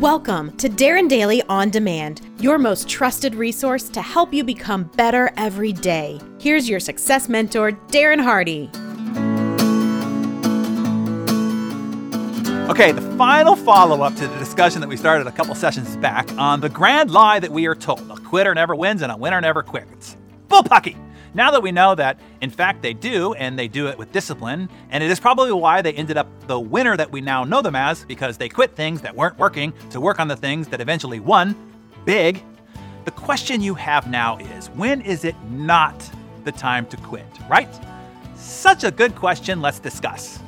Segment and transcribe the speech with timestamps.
[0.00, 5.30] Welcome to Darren Daily On Demand, your most trusted resource to help you become better
[5.36, 6.18] every day.
[6.40, 8.70] Here's your success mentor, Darren Hardy.
[12.70, 16.32] Okay, the final follow up to the discussion that we started a couple sessions back
[16.38, 19.42] on the grand lie that we are told a quitter never wins and a winner
[19.42, 20.16] never quits.
[20.48, 20.96] Bullpucky!
[21.32, 24.68] Now that we know that, in fact, they do, and they do it with discipline,
[24.90, 27.76] and it is probably why they ended up the winner that we now know them
[27.76, 31.20] as, because they quit things that weren't working to work on the things that eventually
[31.20, 31.54] won
[32.04, 32.42] big.
[33.04, 36.10] The question you have now is when is it not
[36.44, 37.68] the time to quit, right?
[38.34, 40.40] Such a good question, let's discuss.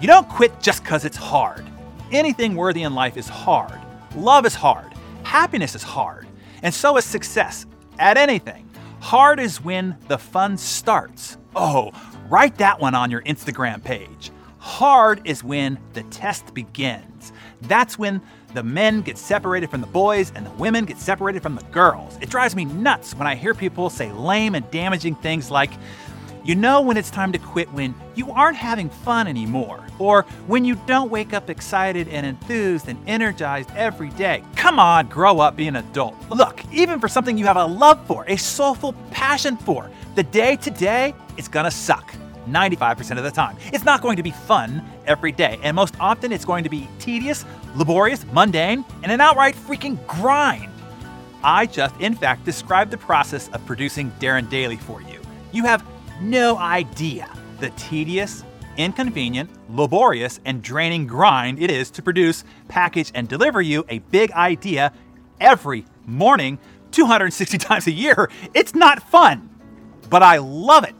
[0.00, 1.66] You don't quit just because it's hard.
[2.12, 3.78] Anything worthy in life is hard.
[4.16, 4.94] Love is hard.
[5.22, 6.26] Happiness is hard.
[6.62, 7.66] And so is success
[7.98, 8.69] at anything.
[9.00, 11.38] Hard is when the fun starts.
[11.56, 11.90] Oh,
[12.28, 14.30] write that one on your Instagram page.
[14.58, 17.32] Hard is when the test begins.
[17.62, 18.20] That's when
[18.52, 22.18] the men get separated from the boys and the women get separated from the girls.
[22.20, 25.70] It drives me nuts when I hear people say lame and damaging things like,
[26.50, 30.64] you know when it's time to quit when you aren't having fun anymore, or when
[30.64, 34.42] you don't wake up excited and enthused and energized every day.
[34.56, 36.16] Come on, grow up, be an adult.
[36.28, 40.56] Look, even for something you have a love for, a soulful passion for, the day
[40.56, 42.12] to day is gonna suck.
[42.48, 43.56] 95% of the time.
[43.72, 46.88] It's not going to be fun every day, and most often it's going to be
[46.98, 47.44] tedious,
[47.76, 50.72] laborious, mundane, and an outright freaking grind.
[51.44, 55.20] I just, in fact, described the process of producing Darren Daily for you.
[55.52, 55.84] You have
[56.20, 57.28] no idea
[57.60, 58.44] the tedious,
[58.76, 64.32] inconvenient, laborious, and draining grind it is to produce, package, and deliver you a big
[64.32, 64.92] idea
[65.40, 66.58] every morning,
[66.92, 68.30] 260 times a year.
[68.54, 69.48] It's not fun,
[70.08, 70.94] but I love it.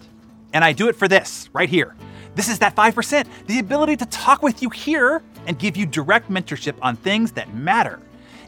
[0.53, 1.95] And I do it for this right here.
[2.35, 6.31] This is that 5%, the ability to talk with you here and give you direct
[6.31, 8.01] mentorship on things that matter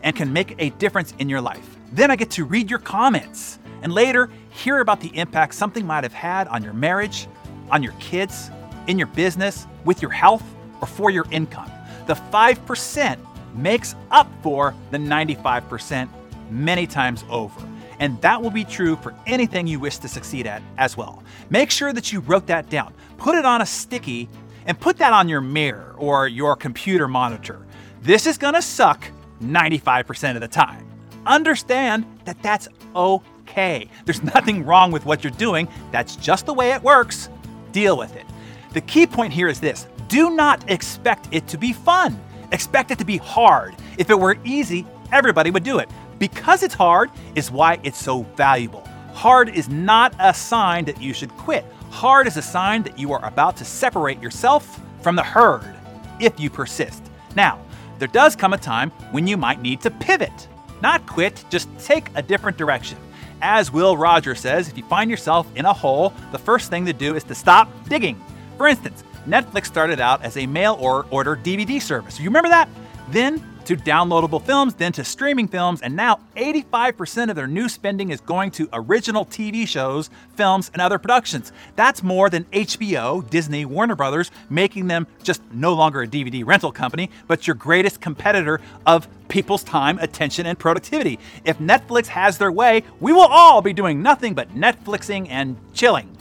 [0.02, 1.76] and can make a difference in your life.
[1.92, 6.04] Then I get to read your comments and later hear about the impact something might
[6.04, 7.28] have had on your marriage,
[7.70, 8.50] on your kids,
[8.86, 10.44] in your business, with your health,
[10.80, 11.70] or for your income.
[12.06, 13.18] The 5%
[13.54, 16.08] makes up for the 95%
[16.50, 17.60] many times over.
[17.98, 21.22] And that will be true for anything you wish to succeed at as well.
[21.50, 22.92] Make sure that you wrote that down.
[23.16, 24.28] Put it on a sticky
[24.66, 27.64] and put that on your mirror or your computer monitor.
[28.00, 29.04] This is gonna suck
[29.40, 30.86] 95% of the time.
[31.26, 33.88] Understand that that's okay okay.
[34.04, 37.28] There's nothing wrong with what you're doing, that's just the way it works.
[37.72, 38.26] Deal with it.
[38.72, 42.18] The key point here is this do not expect it to be fun.
[42.52, 43.74] Expect it to be hard.
[43.96, 45.88] If it were easy, everybody would do it.
[46.18, 48.86] Because it's hard is why it's so valuable.
[49.14, 51.64] Hard is not a sign that you should quit.
[51.90, 55.74] Hard is a sign that you are about to separate yourself from the herd
[56.20, 57.02] if you persist.
[57.34, 57.58] Now,
[57.98, 60.48] there does come a time when you might need to pivot.
[60.82, 62.98] Not quit, just take a different direction.
[63.44, 66.92] As Will Rogers says, if you find yourself in a hole, the first thing to
[66.92, 68.22] do is to stop digging.
[68.56, 72.20] For instance, Netflix started out as a mail or order DVD service.
[72.20, 72.68] You remember that?
[73.10, 78.10] Then to downloadable films, then to streaming films, and now 85% of their new spending
[78.10, 81.52] is going to original TV shows, films, and other productions.
[81.76, 86.72] That's more than HBO, Disney, Warner Brothers, making them just no longer a DVD rental
[86.72, 91.18] company, but your greatest competitor of people's time, attention, and productivity.
[91.44, 96.14] If Netflix has their way, we will all be doing nothing but Netflixing and chilling.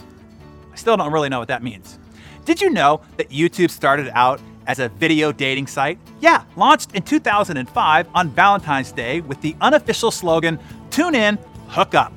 [0.72, 1.98] I still don't really know what that means.
[2.46, 5.98] Did you know that YouTube started out as a video dating site?
[6.20, 10.60] Yeah, launched in 2005 on Valentine's Day with the unofficial slogan
[10.92, 11.38] Tune in,
[11.70, 12.12] hook up.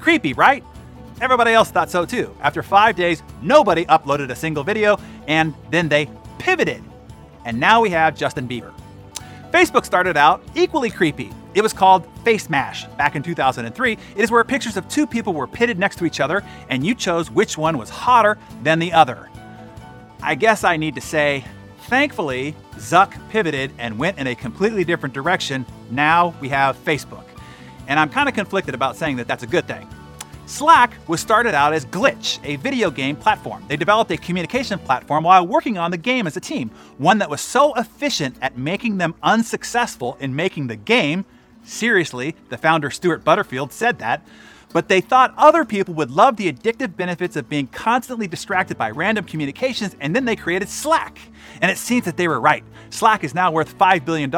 [0.00, 0.64] Creepy, right?
[1.20, 2.34] Everybody else thought so too.
[2.40, 4.98] After five days, nobody uploaded a single video,
[5.28, 6.08] and then they
[6.38, 6.82] pivoted.
[7.44, 8.72] And now we have Justin Bieber.
[9.50, 11.30] Facebook started out equally creepy.
[11.52, 13.92] It was called Face Mash back in 2003.
[13.92, 16.94] It is where pictures of two people were pitted next to each other, and you
[16.94, 19.28] chose which one was hotter than the other.
[20.22, 21.44] I guess I need to say
[21.90, 25.66] Thankfully, Zuck pivoted and went in a completely different direction.
[25.90, 27.24] Now we have Facebook.
[27.88, 29.88] And I'm kind of conflicted about saying that that's a good thing.
[30.46, 33.64] Slack was started out as Glitch, a video game platform.
[33.66, 37.28] They developed a communication platform while working on the game as a team, one that
[37.28, 41.24] was so efficient at making them unsuccessful in making the game.
[41.64, 44.24] Seriously, the founder Stewart Butterfield said that
[44.72, 48.90] but they thought other people would love the addictive benefits of being constantly distracted by
[48.90, 51.18] random communications, and then they created Slack.
[51.60, 52.64] And it seems that they were right.
[52.90, 54.34] Slack is now worth $5 billion,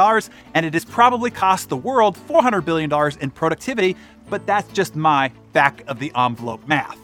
[0.54, 2.90] and it has probably cost the world $400 billion
[3.20, 3.96] in productivity,
[4.30, 6.98] but that's just my back of the envelope math.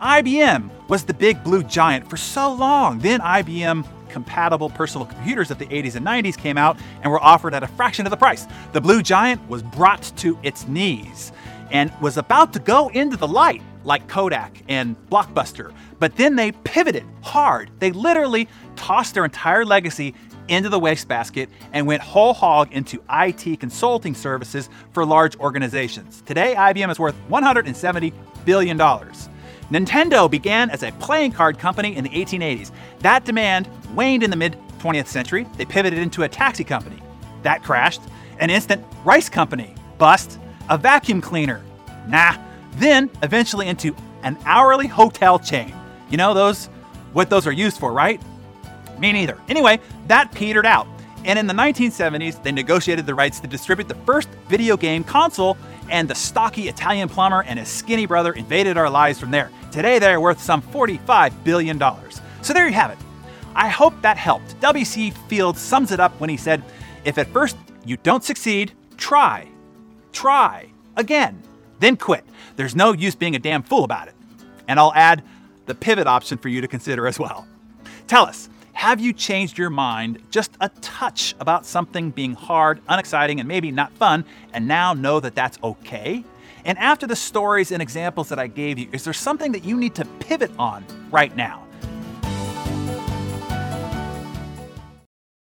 [0.00, 2.98] IBM was the big blue giant for so long.
[2.98, 7.54] Then IBM compatible personal computers of the 80s and 90s came out and were offered
[7.54, 8.46] at a fraction of the price.
[8.72, 11.32] The Blue Giant was brought to its knees
[11.70, 15.74] and was about to go into the light like Kodak and Blockbuster.
[15.98, 17.70] But then they pivoted hard.
[17.78, 20.14] They literally tossed their entire legacy
[20.48, 26.22] into the wastebasket and went whole hog into IT consulting services for large organizations.
[26.26, 28.12] Today, IBM is worth $170
[28.44, 28.78] billion.
[29.70, 32.70] Nintendo began as a playing card company in the 1880s.
[33.00, 35.46] That demand waned in the mid 20th century.
[35.56, 37.00] They pivoted into a taxi company.
[37.42, 38.00] That crashed.
[38.38, 39.74] An instant rice company.
[39.98, 40.38] Bust.
[40.68, 41.62] A vacuum cleaner.
[42.08, 42.36] Nah.
[42.76, 45.74] Then eventually into an hourly hotel chain.
[46.10, 46.66] You know those
[47.12, 48.20] what those are used for, right?
[48.98, 49.38] Me neither.
[49.48, 50.86] Anyway, that petered out.
[51.24, 55.56] And in the 1970s, they negotiated the rights to distribute the first video game console,
[55.92, 59.50] and the stocky Italian plumber and his skinny brother invaded our lives from there.
[59.70, 61.78] Today, they're worth some $45 billion.
[62.40, 62.98] So there you have it.
[63.54, 64.58] I hope that helped.
[64.60, 65.10] W.C.
[65.28, 66.64] Fields sums it up when he said,
[67.04, 69.46] If at first you don't succeed, try.
[70.12, 71.42] Try again,
[71.78, 72.24] then quit.
[72.56, 74.14] There's no use being a damn fool about it.
[74.68, 75.22] And I'll add
[75.66, 77.46] the pivot option for you to consider as well.
[78.06, 83.38] Tell us, have you changed your mind just a touch about something being hard, unexciting,
[83.38, 86.24] and maybe not fun, and now know that that's okay?
[86.64, 89.76] And after the stories and examples that I gave you, is there something that you
[89.76, 91.64] need to pivot on right now?